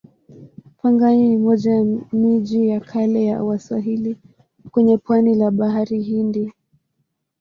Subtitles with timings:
[0.77, 4.17] Pangani ni moja ya miji ya kale ya Waswahili
[4.71, 6.53] kwenye pwani la Bahari Hindi.